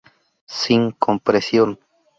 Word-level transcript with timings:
Sin 0.47 0.93
compresión. 0.97 1.77